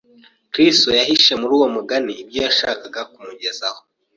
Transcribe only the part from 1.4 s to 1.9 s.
muri uwo